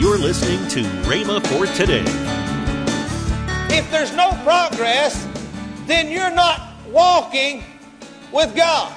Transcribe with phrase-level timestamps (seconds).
[0.00, 2.02] You're listening to Rhema for today.
[3.68, 5.28] If there's no progress,
[5.84, 7.62] then you're not walking
[8.32, 8.90] with God.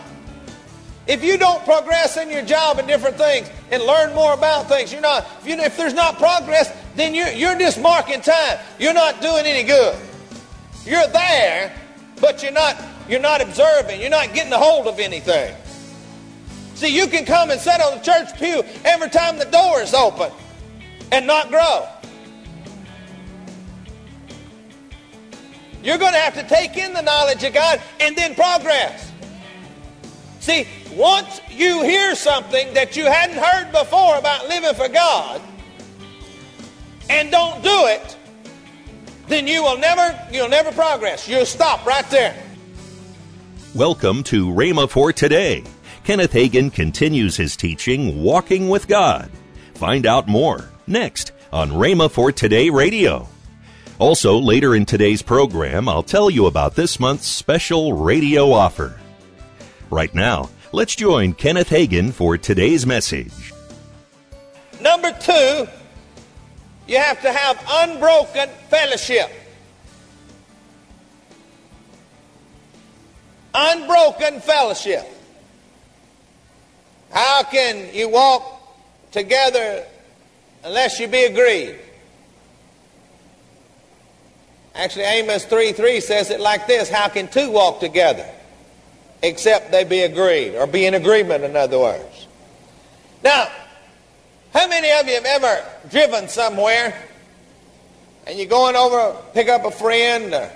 [1.05, 4.93] If you don't progress in your job and different things and learn more about things,
[4.93, 5.27] you're not.
[5.41, 8.59] If, you, if there's not progress, then you're, you're just marking time.
[8.79, 9.97] You're not doing any good.
[10.85, 11.77] You're there,
[12.21, 12.81] but you're not.
[13.09, 13.99] You're not observing.
[13.99, 15.53] You're not getting a hold of anything.
[16.75, 19.93] See, you can come and sit on the church pew every time the door is
[19.93, 20.31] open
[21.13, 21.87] and not grow.
[25.83, 29.11] You're going to have to take in the knowledge of God and then progress.
[30.39, 35.39] See, once you hear something that you hadn't heard before about living for God
[37.11, 38.17] and don't do it,
[39.27, 41.27] then you will never you'll never progress.
[41.29, 42.35] You'll stop right there.
[43.75, 45.63] Welcome to Rhema for today.
[46.03, 49.29] Kenneth Hagin continues his teaching Walking with God.
[49.75, 53.27] Find out more next on Rhema for Today Radio.
[53.99, 58.99] Also, later in today's program, I'll tell you about this month's special radio offer.
[59.89, 63.53] Right now, let's join Kenneth Hagin for today's message.
[64.81, 65.67] Number two,
[66.87, 69.31] you have to have unbroken fellowship.
[73.53, 75.05] Unbroken fellowship.
[77.11, 78.43] How can you walk
[79.11, 79.85] together
[80.63, 81.75] unless you be agreed?
[84.75, 88.27] Actually, Amos 3 3 says it like this How can two walk together
[89.21, 92.27] except they be agreed, or be in agreement, in other words?
[93.23, 93.47] Now,
[94.53, 96.93] how many of you have ever driven somewhere
[98.25, 100.49] and you're going over pick up a friend, or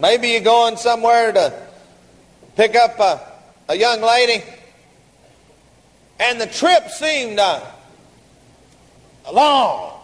[0.00, 1.52] maybe you're going somewhere to
[2.56, 3.20] pick up a,
[3.68, 4.42] a young lady,
[6.18, 7.60] and the trip seemed uh,
[9.32, 10.00] long.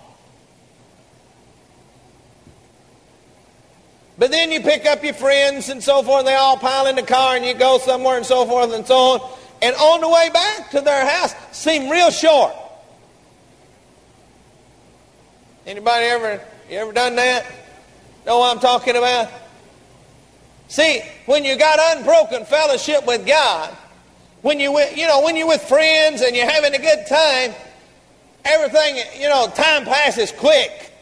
[4.18, 6.96] But then you pick up your friends and so forth, and they all pile in
[6.96, 9.30] the car, and you go somewhere and so forth and so on.
[9.62, 12.54] And on the way back to their house, seem real short.
[15.66, 17.46] Anybody ever you ever done that?
[18.26, 19.30] Know what I'm talking about?
[20.68, 23.74] See, when you got unbroken fellowship with God,
[24.42, 27.54] when you you know when you're with friends and you're having a good time,
[28.44, 30.92] everything you know time passes quick.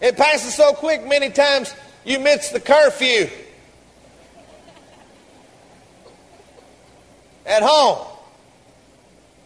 [0.00, 1.06] It passes so quick.
[1.06, 1.74] Many times
[2.04, 3.28] you miss the curfew
[7.46, 8.06] at home.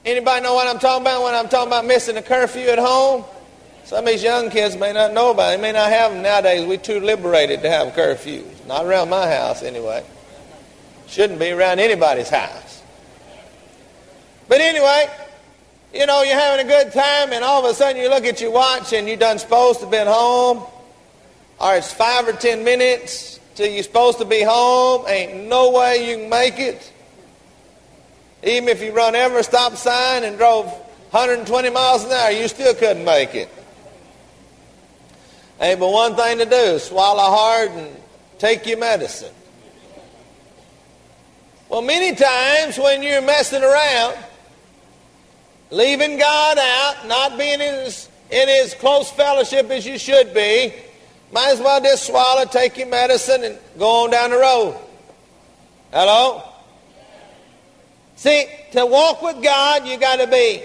[0.04, 3.24] Anybody know what I'm talking about when I'm talking about missing the curfew at home?
[3.84, 5.56] Some of these young kids may not know about it.
[5.56, 6.66] They may not have them nowadays.
[6.66, 8.66] We're too liberated to have curfews.
[8.66, 10.04] Not around my house, anyway.
[11.06, 12.82] Shouldn't be around anybody's house.
[14.48, 15.06] But anyway,
[15.94, 18.40] you know, you're having a good time, and all of a sudden you look at
[18.40, 20.64] your watch and you're done supposed to be home,
[21.60, 25.04] or it's five or ten minutes till you're supposed to be home.
[25.06, 26.92] Ain't no way you can make it.
[28.42, 32.74] Even if you run every stop sign and drove 120 miles an hour, you still
[32.74, 33.48] couldn't make it.
[35.60, 37.96] Ain't but one thing to do swallow hard and
[38.38, 39.32] take your medicine.
[41.68, 44.16] Well, many times when you're messing around,
[45.70, 50.72] leaving God out, not being in his, in his close fellowship as you should be,
[51.32, 54.76] might as well just swallow, take your medicine, and go on down the road.
[55.92, 56.42] Hello?
[58.16, 60.62] See, to walk with God, you got to be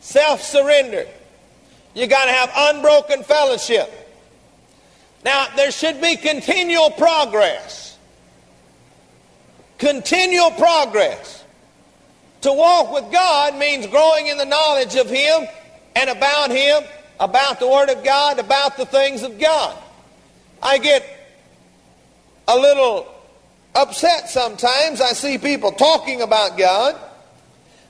[0.00, 1.08] self surrendered.
[1.94, 3.90] You got to have unbroken fellowship.
[5.24, 7.96] Now, there should be continual progress.
[9.78, 11.41] Continual progress.
[12.42, 15.46] To walk with God means growing in the knowledge of Him
[15.96, 16.82] and about Him,
[17.18, 19.76] about the Word of God, about the things of God.
[20.62, 21.04] I get
[22.48, 23.12] a little
[23.74, 25.00] upset sometimes.
[25.00, 26.96] I see people talking about God.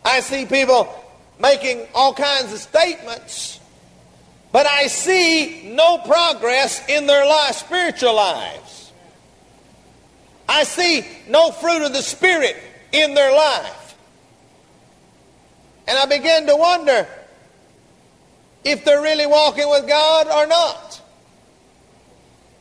[0.05, 0.93] I see people
[1.39, 3.61] making all kinds of statements
[4.53, 8.93] but I see no progress in their life, spiritual lives.
[10.47, 12.57] I see no fruit of the Spirit
[12.93, 13.79] in their life.
[15.87, 17.07] And I begin to wonder
[18.65, 21.01] if they're really walking with God or not.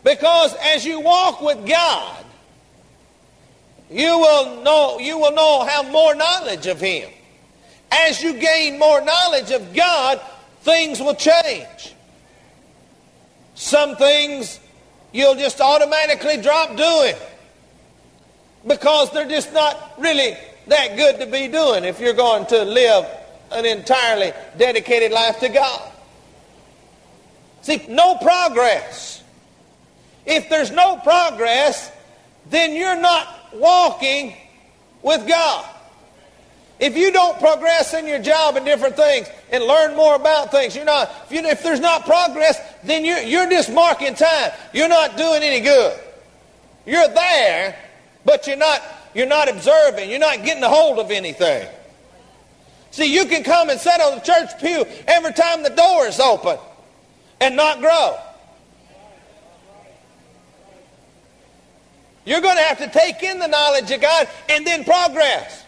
[0.04, 2.26] Because as you walk with God,
[3.90, 7.10] you will know you will know have more knowledge of him.
[7.92, 10.22] As you gain more knowledge of God,
[10.62, 11.94] things will change.
[13.54, 14.60] Some things
[15.12, 17.16] you'll just automatically drop doing
[18.66, 20.36] because they're just not really
[20.72, 23.06] that good to be doing if you're going to live
[23.52, 25.92] an entirely dedicated life to God.
[27.62, 29.24] See, no progress.
[30.26, 31.92] If there's no progress,
[32.50, 34.36] then you're not walking
[35.02, 35.66] with God.
[36.80, 40.76] If you don't progress in your job and different things and learn more about things,
[40.76, 44.52] you're not, if, you, if there's not progress, then you're, you're just marking time.
[44.74, 46.00] You're not doing any good.
[46.88, 47.78] You're there,
[48.26, 48.82] but you're not,
[49.14, 50.10] you're not observing.
[50.10, 51.68] You're not getting a hold of anything.
[52.92, 56.20] See, you can come and sit on the church pew every time the door is
[56.20, 56.58] open
[57.40, 58.18] and not grow.
[62.26, 65.66] You're going to have to take in the knowledge of God and then progress.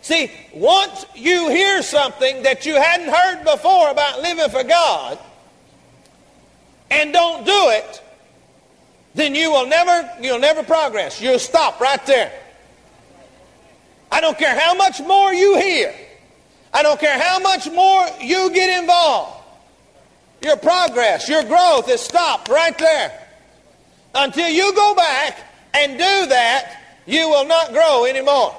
[0.00, 5.18] See, once you hear something that you hadn't heard before about living for God
[6.90, 8.02] and don't do it,
[9.18, 11.20] then you will never you'll never progress.
[11.20, 12.32] You'll stop right there.
[14.12, 15.92] I don't care how much more you hear.
[16.72, 19.42] I don't care how much more you get involved.
[20.40, 23.26] Your progress, your growth is stopped right there.
[24.14, 25.36] Until you go back
[25.74, 28.54] and do that, you will not grow anymore.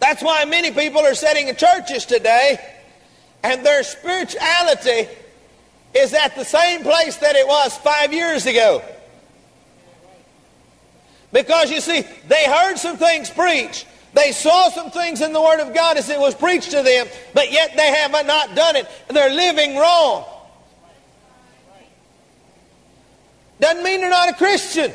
[0.00, 2.58] That's why many people are sitting in churches today
[3.42, 5.08] and their spirituality
[5.94, 8.82] is at the same place that it was five years ago.
[11.32, 13.86] Because you see, they heard some things preached.
[14.14, 17.06] They saw some things in the Word of God as it was preached to them,
[17.34, 18.86] but yet they have not done it.
[19.08, 20.24] They're living wrong.
[23.60, 24.92] Doesn't mean they're not a Christian.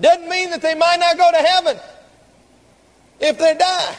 [0.00, 1.76] Doesn't mean that they might not go to heaven
[3.20, 3.96] if they die.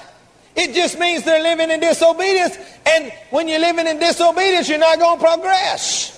[0.55, 2.57] It just means they're living in disobedience.
[2.85, 6.11] And when you're living in disobedience, you're not going to progress.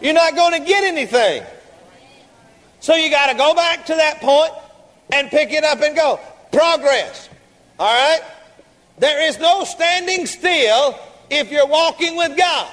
[0.00, 1.42] You're not going to get anything.
[2.78, 4.52] So you got to go back to that point
[5.12, 6.20] and pick it up and go.
[6.52, 7.28] Progress.
[7.78, 8.22] All right?
[8.98, 10.98] There is no standing still
[11.28, 12.70] if you're walking with God.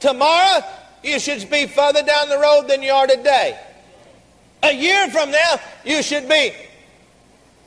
[0.00, 0.62] Tomorrow,
[1.02, 3.58] you should be further down the road than you are today.
[4.62, 6.52] A year from now, you should be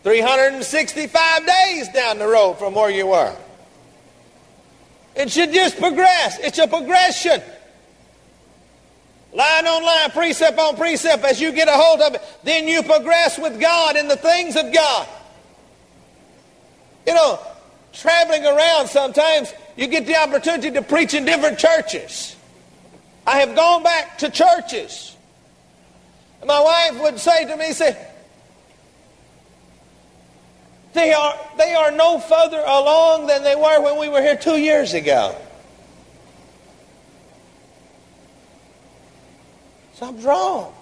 [0.03, 3.35] 365 days down the road from where you were.
[5.15, 6.38] It should just progress.
[6.39, 7.41] It's a progression.
[9.33, 12.81] Line on line, precept on precept, as you get a hold of it, then you
[12.83, 15.07] progress with God in the things of God.
[17.05, 17.39] You know,
[17.94, 22.35] traveling around sometimes, you get the opportunity to preach in different churches.
[23.25, 25.15] I have gone back to churches.
[26.45, 27.97] My wife would say to me, say,
[30.97, 34.57] they are, they are no further along than they were when we were here two
[34.57, 35.35] years ago.
[39.94, 40.73] Something's wrong.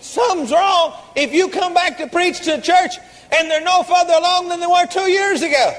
[0.00, 2.92] Something's wrong if you come back to preach to the church
[3.32, 5.72] and they're no further along than they were two years ago.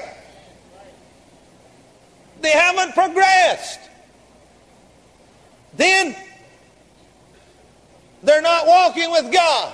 [2.40, 3.80] They haven't progressed.
[5.76, 6.16] Then
[8.22, 9.72] they're not walking with God.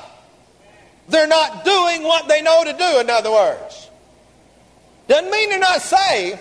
[1.13, 3.91] They're not doing what they know to do, in other words.
[5.09, 6.39] Doesn't mean they're not saved,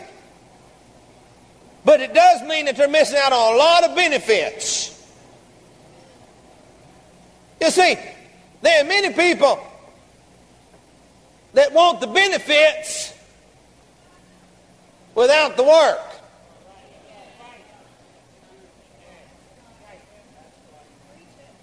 [1.83, 4.97] but it does mean that they're missing out on a lot of benefits.
[7.59, 7.97] You see,
[8.61, 9.61] there are many people
[11.53, 13.13] that want the benefits
[15.15, 15.99] without the work.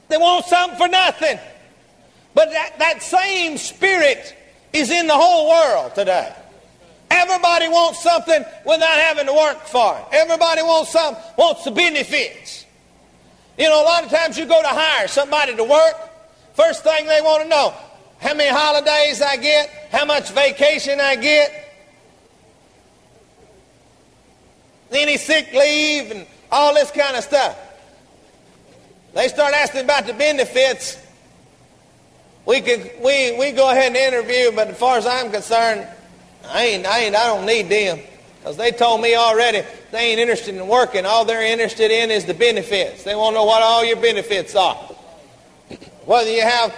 [0.09, 1.39] They want something for nothing.
[2.35, 4.37] But that, that same spirit
[4.73, 6.35] is in the whole world today.
[7.11, 10.05] Everybody wants something without having to work for it.
[10.13, 12.67] Everybody wants some wants the benefits.
[13.57, 15.95] You know, a lot of times you go to hire somebody to work.
[16.55, 17.75] First thing they want to know,
[18.19, 21.75] how many holidays I get, how much vacation I get,
[24.93, 27.59] any sick leave, and all this kind of stuff.
[29.15, 30.97] They start asking about the benefits
[32.49, 35.87] we could we we go ahead and interview, but as far as I'm concerned,
[36.47, 38.01] I ain't I ain't I don't need them
[38.39, 39.63] because they told me already
[39.93, 41.05] they ain't interested in working.
[41.05, 43.05] All they're interested in is the benefits.
[43.05, 44.75] They want to know what all your benefits are,
[46.07, 46.75] whether you have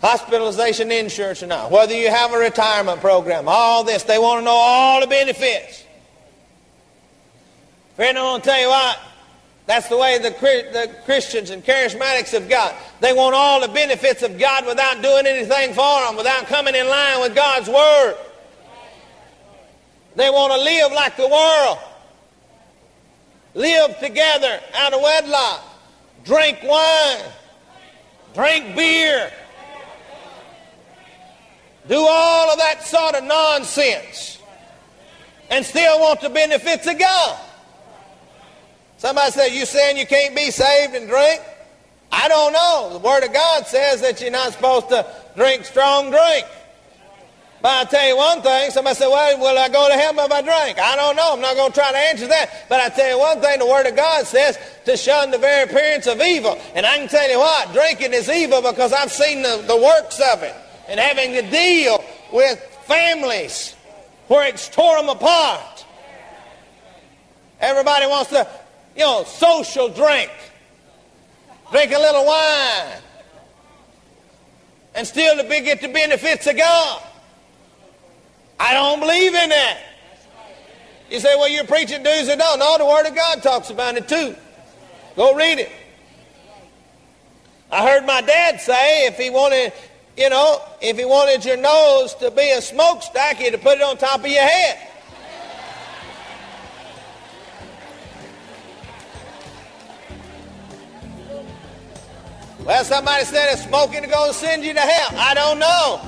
[0.00, 4.04] hospitalization insurance or not, whether you have a retirement program, all this.
[4.04, 5.82] They want to know all the benefits.
[7.96, 9.00] Friend, I want to tell you what.
[9.66, 12.74] That's the way the, the Christians and charismatics have got.
[13.00, 16.86] They want all the benefits of God without doing anything for them, without coming in
[16.86, 18.16] line with God's Word.
[20.16, 21.78] They want to live like the world.
[23.54, 25.64] Live together out of wedlock.
[26.24, 27.22] Drink wine.
[28.34, 29.32] Drink beer.
[31.88, 34.38] Do all of that sort of nonsense.
[35.50, 37.38] and still want the benefits of God.
[38.98, 41.40] Somebody said, You saying you can't be saved and drink?
[42.10, 42.90] I don't know.
[42.92, 46.46] The Word of God says that you're not supposed to drink strong drink.
[47.64, 48.70] But I'll tell you one thing.
[48.70, 50.78] Somebody said, Well, will I go to heaven if I drink?
[50.78, 51.32] I don't know.
[51.32, 52.66] I'm not going to try to answer that.
[52.68, 55.64] But I tell you one thing the Word of God says to shun the very
[55.64, 56.60] appearance of evil.
[56.74, 60.20] And I can tell you what, drinking is evil because I've seen the, the works
[60.34, 60.54] of it
[60.88, 63.74] and having to deal with families
[64.28, 65.86] where it's tore them apart.
[67.60, 68.46] Everybody wants to,
[68.96, 70.30] you know, social drink.
[71.70, 73.00] Drink a little wine.
[74.94, 77.02] And still to be, get the benefits of God.
[78.60, 79.80] I don't believe in that.
[81.10, 82.58] You say, well, you're preaching do's and don'ts.
[82.58, 84.36] No, the Word of God talks about it too.
[85.16, 85.70] Go read it.
[87.70, 89.72] I heard my dad say if he wanted,
[90.16, 93.96] you know, if he wanted your nose to be a smokestack, he'd put it on
[93.96, 94.88] top of your head.
[102.64, 105.18] Well, somebody said that smoking is going to send you to hell.
[105.18, 106.00] I don't know.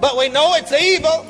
[0.00, 1.24] But we know it's evil.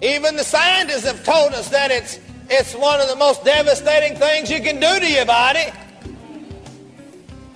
[0.00, 4.52] Even the scientists have told us that it's, it's one of the most devastating things
[4.52, 5.72] you can do to your body.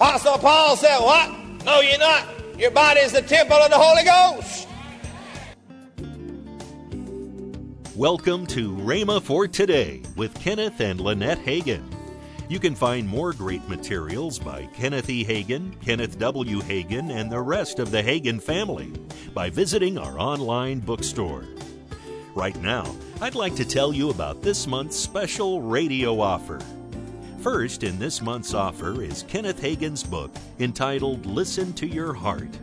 [0.00, 1.30] Apostle Paul said, What?
[1.64, 2.26] No, you're not.
[2.58, 4.68] Your body is the temple of the Holy Ghost.
[7.94, 11.93] Welcome to Rhema for Today with Kenneth and Lynette Hagin.
[12.46, 15.24] You can find more great materials by Kenneth E.
[15.24, 16.60] Hagin, Kenneth W.
[16.60, 18.92] Hagin, and the rest of the Hagin family
[19.32, 21.44] by visiting our online bookstore.
[22.34, 26.60] Right now, I'd like to tell you about this month's special radio offer.
[27.40, 32.58] First in this month's offer is Kenneth Hagin's book entitled Listen to Your Heart.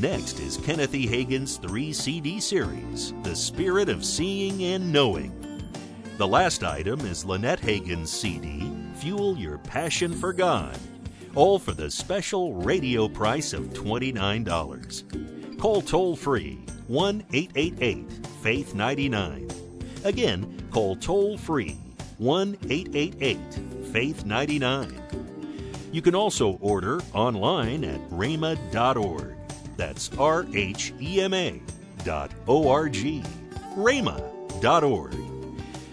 [0.00, 1.06] Next is Kenneth E.
[1.06, 5.32] Hagin's three CD series, The Spirit of Seeing and Knowing.
[6.18, 10.76] The last item is Lynette Hagin's CD, Fuel Your Passion for God,
[11.36, 15.58] all for the special radio price of $29.
[15.58, 19.48] Call toll free 1 888 Faith 99.
[20.04, 21.78] Again, call toll free
[22.18, 23.38] 1 888
[23.92, 25.00] Faith 99.
[25.92, 29.36] You can also order online at rhema.org.
[29.76, 31.62] That's R H E M A
[32.04, 33.22] dot O R G.
[33.76, 35.27] rhema.org.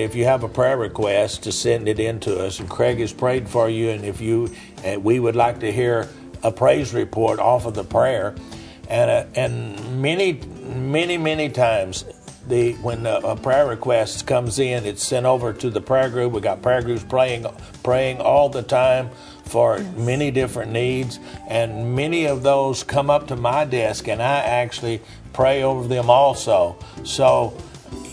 [0.00, 3.12] If you have a prayer request, to send it in to us, and Craig has
[3.12, 4.50] prayed for you, and if you,
[4.84, 6.08] and we would like to hear
[6.42, 8.34] a praise report off of the prayer,
[8.88, 12.04] and uh, and many, many, many times
[12.46, 16.32] the when a, a prayer request comes in, it's sent over to the prayer group.
[16.32, 17.46] We got prayer groups praying,
[17.82, 19.10] praying all the time
[19.44, 24.38] for many different needs, and many of those come up to my desk, and I
[24.38, 25.00] actually
[25.32, 26.76] pray over them also.
[27.04, 27.56] So,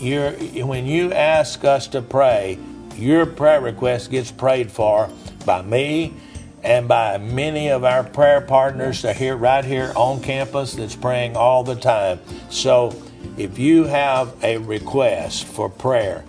[0.00, 0.32] you're,
[0.66, 2.58] when you ask us to pray,
[2.96, 5.10] your prayer request gets prayed for
[5.44, 6.14] by me
[6.62, 11.36] and by many of our prayer partners that here right here on campus that's praying
[11.36, 12.20] all the time.
[12.48, 12.94] So
[13.36, 16.24] if you have a request for prayer,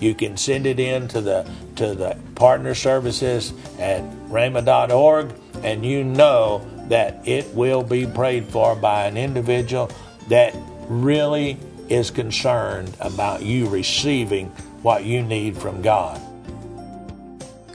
[0.00, 6.04] you can send it in to the to the partner services at rhema.org and you
[6.04, 9.90] know that it will be prayed for by an individual
[10.28, 10.54] that
[10.88, 11.58] really
[11.88, 14.48] is concerned about you receiving
[14.82, 16.20] what you need from God.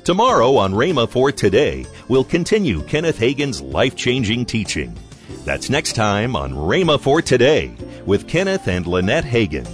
[0.03, 4.93] Tomorrow on Rhema for Today, we'll continue Kenneth Hagin's life changing teaching.
[5.45, 7.73] That's next time on Rhema for Today
[8.05, 9.67] with Kenneth and Lynette Hagin.